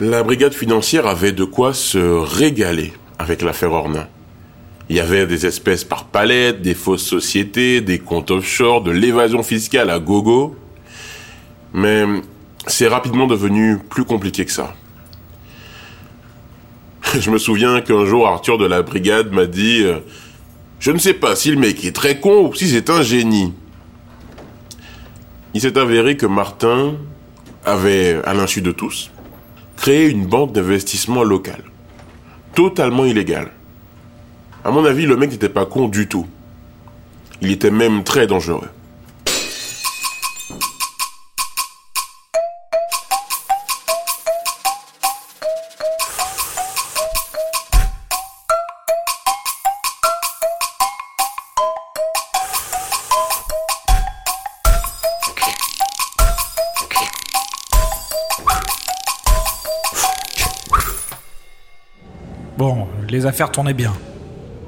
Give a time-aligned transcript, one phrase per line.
[0.00, 4.08] La brigade financière avait de quoi se régaler avec l'affaire Ornin.
[4.88, 9.44] Il y avait des espèces par palette, des fausses sociétés, des comptes offshore, de l'évasion
[9.44, 10.56] fiscale à gogo.
[11.72, 12.04] Mais
[12.66, 14.74] c'est rapidement devenu plus compliqué que ça.
[17.20, 20.00] Je me souviens qu'un jour Arthur de la brigade m'a dit euh,
[20.80, 23.52] Je ne sais pas si le mec est très con ou si c'est un génie.
[25.54, 26.94] Il s'est avéré que Martin
[27.64, 29.12] avait, à l'insu de tous,
[29.76, 31.62] créé une banque d'investissement locale.
[32.54, 33.50] Totalement illégale.
[34.64, 36.26] À mon avis, le mec n'était pas con du tout.
[37.40, 38.68] Il était même très dangereux.
[62.56, 63.92] Bon, les affaires tournaient bien.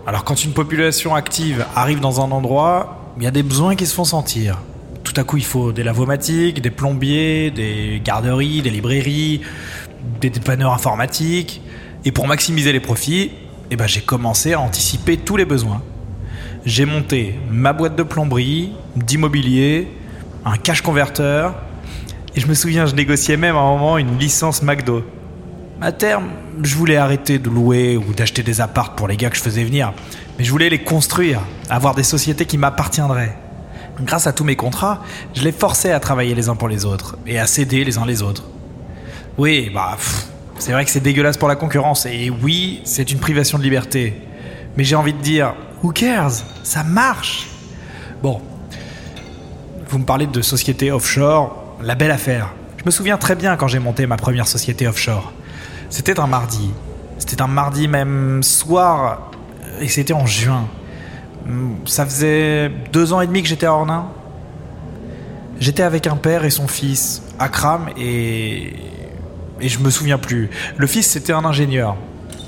[0.08, 3.86] Alors quand une population active arrive dans un endroit, il y a des besoins qui
[3.86, 4.58] se font sentir.
[5.04, 9.42] Tout à coup, il faut des lavomatiques, des plombiers, des garderies, des librairies,
[10.20, 11.62] des dépanneurs informatiques.
[12.04, 13.30] Et pour maximiser les profits,
[13.70, 15.80] eh ben, j'ai commencé à anticiper tous les besoins.
[16.64, 19.86] J'ai monté ma boîte de plomberie, d'immobilier,
[20.44, 21.54] un cash converteur.
[22.34, 25.04] Et je me souviens, je négociais même à un moment une licence McDo.
[25.80, 26.30] À terme,
[26.62, 29.62] je voulais arrêter de louer ou d'acheter des appartes pour les gars que je faisais
[29.62, 29.92] venir,
[30.38, 33.36] mais je voulais les construire, avoir des sociétés qui m'appartiendraient.
[34.00, 35.02] Grâce à tous mes contrats,
[35.34, 38.06] je les forçais à travailler les uns pour les autres et à s'aider les uns
[38.06, 38.44] les autres.
[39.36, 39.98] Oui, bah,
[40.58, 44.14] c'est vrai que c'est dégueulasse pour la concurrence et oui, c'est une privation de liberté.
[44.78, 46.42] Mais j'ai envie de dire, who cares?
[46.62, 47.48] Ça marche
[48.22, 48.40] Bon,
[49.88, 52.54] vous me parlez de société offshore, la belle affaire.
[52.78, 55.32] Je me souviens très bien quand j'ai monté ma première société offshore.
[55.90, 56.70] C'était un mardi.
[57.18, 59.30] C'était un mardi même soir
[59.80, 60.66] et c'était en juin.
[61.84, 64.08] Ça faisait deux ans et demi que j'étais à Ornain.
[65.58, 68.74] J'étais avec un père et son fils, Akram, et.
[69.58, 70.50] Et je me souviens plus.
[70.76, 71.96] Le fils, c'était un ingénieur.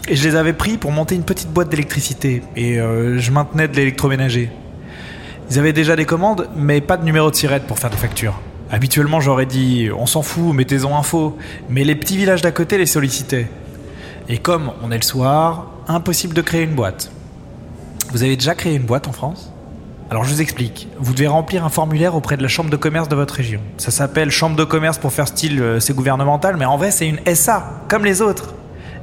[0.08, 2.42] Et je les avais pris pour monter une petite boîte d'électricité.
[2.54, 4.50] Et euh, je maintenais de l'électroménager.
[5.50, 8.38] Ils avaient déjà des commandes, mais pas de numéro de sirette pour faire des factures.
[8.70, 11.36] Habituellement, j'aurais dit on s'en fout, mettez-en info.
[11.68, 13.48] Mais les petits villages d'à côté les sollicitaient.
[14.28, 17.10] Et comme on est le soir, impossible de créer une boîte.
[18.12, 19.52] Vous avez déjà créé une boîte en France?
[20.10, 20.88] Alors je vous explique.
[20.98, 23.60] Vous devez remplir un formulaire auprès de la chambre de commerce de votre région.
[23.76, 27.06] Ça s'appelle chambre de commerce pour faire style euh, c'est gouvernemental, mais en vrai c'est
[27.06, 28.54] une SA, comme les autres.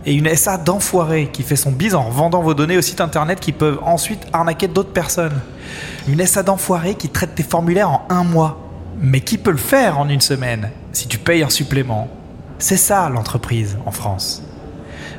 [0.08, 3.40] Et une SA d'enfoiré qui fait son bise en revendant vos données au site internet
[3.40, 5.40] qui peuvent ensuite arnaquer d'autres personnes.
[6.08, 8.65] Une SA d'enfoiré qui traite tes formulaires en un mois.
[8.98, 12.10] Mais qui peut le faire en une semaine si tu payes un supplément?
[12.60, 14.42] C'est ça l'entreprise en France.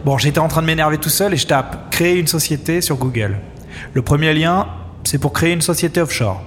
[0.05, 2.97] Bon, j'étais en train de m'énerver tout seul et je tape créer une société sur
[2.97, 3.39] Google.
[3.93, 4.67] Le premier lien,
[5.05, 6.43] c'est pour créer une société offshore.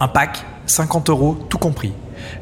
[0.00, 1.92] Un pack, 50 euros, tout compris.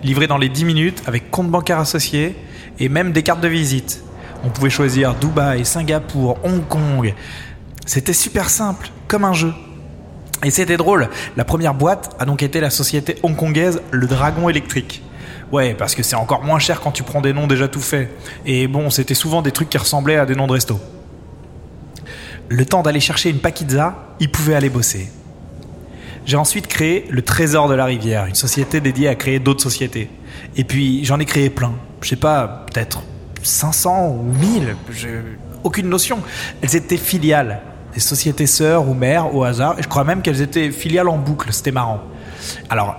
[0.02, 2.36] Livré dans les 10 minutes avec compte bancaire associé
[2.78, 4.02] et même des cartes de visite.
[4.44, 7.14] On pouvait choisir Dubaï, Singapour, Hong Kong.
[7.86, 9.52] C'était super simple, comme un jeu.
[10.44, 15.02] Et c'était drôle, la première boîte a donc été la société hongkongaise Le Dragon Électrique.
[15.52, 18.10] Ouais, parce que c'est encore moins cher quand tu prends des noms déjà tout faits.
[18.44, 20.78] Et bon, c'était souvent des trucs qui ressemblaient à des noms de resto.
[22.48, 25.10] Le temps d'aller chercher une paquizza, il pouvait aller bosser.
[26.26, 30.10] J'ai ensuite créé le Trésor de la Rivière, une société dédiée à créer d'autres sociétés.
[30.56, 31.72] Et puis j'en ai créé plein.
[32.02, 33.02] Je sais pas, peut-être
[33.42, 34.76] 500 ou 1000,
[35.62, 36.18] aucune notion.
[36.60, 37.60] Elles étaient filiales
[37.94, 39.78] des sociétés sœurs ou mères au hasard.
[39.78, 41.52] Et je crois même qu'elles étaient filiales en boucle.
[41.52, 42.00] C'était marrant.
[42.68, 42.96] Alors,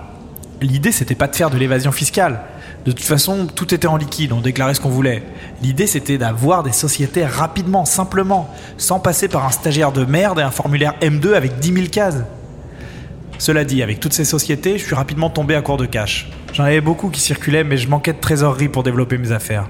[0.60, 2.40] l'idée, c'était pas de faire de l'évasion fiscale.
[2.86, 5.24] De toute façon, tout était en liquide, on déclarait ce qu'on voulait.
[5.60, 8.48] L'idée, c'était d'avoir des sociétés rapidement, simplement,
[8.78, 12.22] sans passer par un stagiaire de merde et un formulaire M2 avec 10 000 cases.
[13.38, 16.30] Cela dit, avec toutes ces sociétés, je suis rapidement tombé à court de cash.
[16.52, 19.68] J'en avais beaucoup qui circulaient, mais je manquais de trésorerie pour développer mes affaires.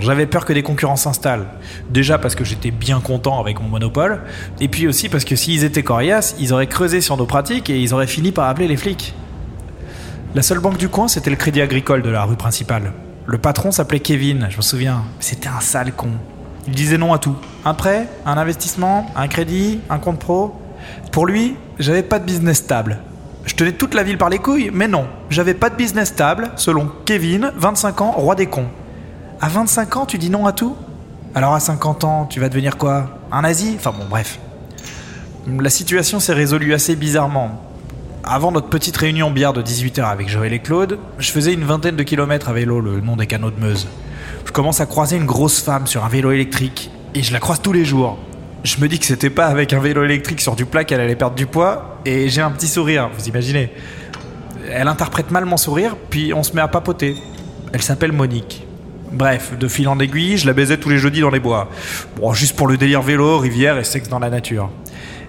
[0.00, 1.46] J'avais peur que des concurrents s'installent.
[1.90, 4.20] Déjà parce que j'étais bien content avec mon monopole,
[4.60, 7.80] et puis aussi parce que s'ils étaient coriaces, ils auraient creusé sur nos pratiques et
[7.80, 9.14] ils auraient fini par appeler les flics.
[10.34, 12.92] La seule banque du coin, c'était le Crédit Agricole de la rue principale.
[13.26, 15.04] Le patron s'appelait Kevin, je me souviens.
[15.20, 16.10] C'était un sale con.
[16.66, 17.36] Il disait non à tout.
[17.64, 20.54] Un prêt, un investissement, un crédit, un compte pro.
[21.12, 22.98] Pour lui, j'avais pas de business stable.
[23.44, 26.50] Je tenais toute la ville par les couilles, mais non, j'avais pas de business stable,
[26.56, 28.68] selon Kevin, 25 ans, roi des cons.
[29.42, 30.76] À 25 ans, tu dis non à tout?
[31.34, 33.18] Alors à 50 ans, tu vas devenir quoi?
[33.32, 33.74] Un nazi?
[33.76, 34.38] Enfin bon, bref.
[35.48, 37.60] La situation s'est résolue assez bizarrement.
[38.22, 41.96] Avant notre petite réunion bière de 18h avec Joël et Claude, je faisais une vingtaine
[41.96, 43.88] de kilomètres à vélo le long des canaux de Meuse.
[44.46, 47.60] Je commence à croiser une grosse femme sur un vélo électrique et je la croise
[47.60, 48.18] tous les jours.
[48.62, 51.16] Je me dis que c'était pas avec un vélo électrique sur du plat qu'elle allait
[51.16, 53.72] perdre du poids et j'ai un petit sourire, vous imaginez.
[54.70, 57.16] Elle interprète mal mon sourire, puis on se met à papoter.
[57.72, 58.68] Elle s'appelle Monique.
[59.12, 61.68] Bref, de fil en aiguille, je la baisais tous les jeudis dans les bois.
[62.16, 64.70] Bon, juste pour le délire vélo, rivière et sexe dans la nature.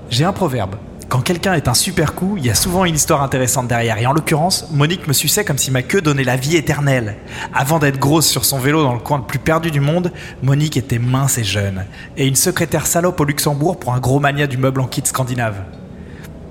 [0.10, 0.76] J'ai un proverbe.
[1.10, 3.98] Quand quelqu'un est un super coup, il y a souvent une histoire intéressante derrière.
[4.00, 7.18] Et en l'occurrence, Monique me suçait comme si ma queue donnait la vie éternelle.
[7.54, 10.78] Avant d'être grosse sur son vélo dans le coin le plus perdu du monde, Monique
[10.78, 11.86] était mince et jeune.
[12.18, 15.58] Et une secrétaire salope au Luxembourg pour un gros mania du meuble en kit scandinave.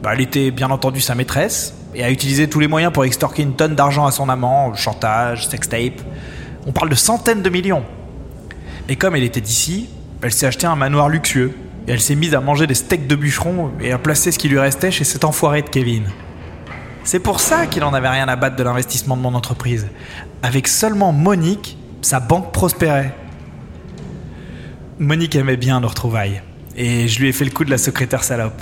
[0.03, 3.43] Bah, elle était bien entendu sa maîtresse et a utilisé tous les moyens pour extorquer
[3.43, 6.01] une tonne d'argent à son amant, chantage, sextape.
[6.67, 7.85] On parle de centaines de millions.
[8.89, 9.89] Et comme elle était d'ici,
[10.23, 11.53] elle s'est acheté un manoir luxueux.
[11.89, 14.49] Et elle s'est mise à manger des steaks de bûcheron et à placer ce qui
[14.49, 16.05] lui restait chez cet enfoiré de Kevin.
[17.05, 19.89] C'est pour ça qu'il en avait rien à battre de l'investissement de mon entreprise.
[20.43, 23.15] Avec seulement Monique, sa banque prospérait.
[25.01, 26.43] Monique aimait bien nos retrouvailles.
[26.77, 28.61] Et je lui ai fait le coup de la secrétaire salope.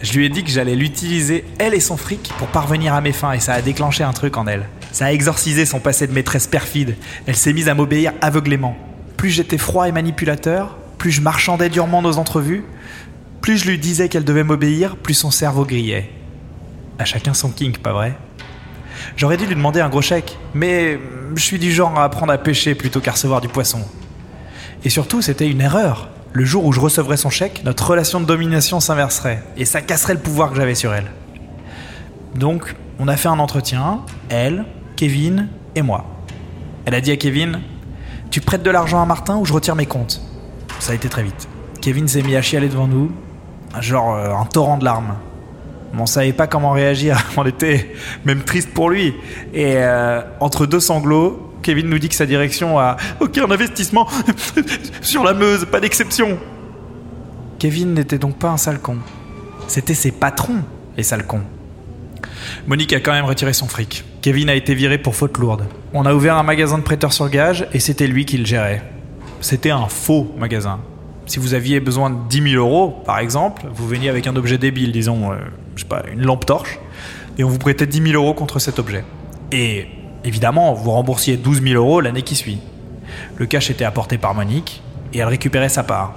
[0.00, 3.12] Je lui ai dit que j'allais l'utiliser, elle et son fric, pour parvenir à mes
[3.12, 4.68] fins, et ça a déclenché un truc en elle.
[4.92, 6.96] Ça a exorcisé son passé de maîtresse perfide.
[7.26, 8.76] Elle s'est mise à m'obéir aveuglément.
[9.16, 12.64] Plus j'étais froid et manipulateur, plus je marchandais durement nos entrevues,
[13.40, 16.10] plus je lui disais qu'elle devait m'obéir, plus son cerveau grillait.
[16.98, 18.16] À chacun son kink, pas vrai?
[19.16, 20.98] J'aurais dû lui demander un gros chèque, mais
[21.34, 23.80] je suis du genre à apprendre à pêcher plutôt qu'à recevoir du poisson.
[24.84, 26.08] Et surtout, c'était une erreur.
[26.32, 30.14] Le jour où je recevrais son chèque, notre relation de domination s'inverserait, et ça casserait
[30.14, 31.10] le pouvoir que j'avais sur elle.
[32.34, 34.64] Donc, on a fait un entretien, elle,
[34.98, 35.46] Kevin
[35.76, 36.04] et moi.
[36.84, 37.60] Elle a dit à Kevin
[38.32, 40.20] Tu prêtes de l'argent à Martin ou je retire mes comptes?
[40.80, 41.48] Ça a été très vite.
[41.80, 43.12] Kevin s'est mis à chialer devant nous,
[43.80, 45.14] genre euh, un torrent de larmes.
[45.96, 49.14] On savait pas comment réagir, on était même triste pour lui.
[49.54, 54.08] Et euh, entre deux sanglots, Kevin nous dit que sa direction a aucun investissement
[55.00, 56.40] sur la Meuse, pas d'exception.
[57.60, 58.96] Kevin n'était donc pas un sale con.
[59.68, 60.64] C'était ses patrons,
[60.96, 61.24] les sales.
[62.66, 64.04] Monique a quand même retiré son fric.
[64.22, 65.64] Kevin a été viré pour faute lourde.
[65.94, 68.82] On a ouvert un magasin de prêteurs sur gage et c'était lui qui le gérait.
[69.40, 70.80] C'était un faux magasin.
[71.26, 74.58] Si vous aviez besoin de 10 000 euros, par exemple, vous veniez avec un objet
[74.58, 75.36] débile, disons, euh,
[75.76, 76.78] je sais pas, une lampe torche,
[77.36, 79.04] et on vous prêtait 10 000 euros contre cet objet.
[79.52, 79.86] Et
[80.24, 82.58] évidemment, vous remboursiez 12 000 euros l'année qui suit.
[83.36, 86.16] Le cash était apporté par Monique et elle récupérait sa part.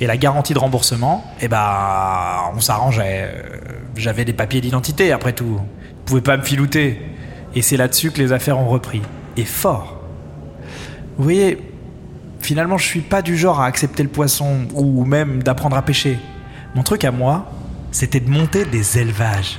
[0.00, 3.30] Et la garantie de remboursement, eh ben, on s'arrangeait.
[3.96, 5.44] J'avais des papiers d'identité, après tout.
[5.46, 7.00] Vous pouvez pas me filouter.
[7.54, 9.00] Et c'est là-dessus que les affaires ont repris.
[9.36, 10.00] Et fort.
[11.16, 11.58] Vous voyez,
[12.40, 16.18] finalement, je suis pas du genre à accepter le poisson ou même d'apprendre à pêcher.
[16.74, 17.50] Mon truc à moi,
[17.90, 19.58] c'était de monter des élevages.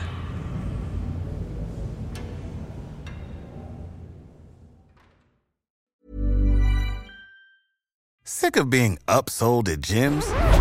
[8.24, 10.22] Sick of being upsold at gyms?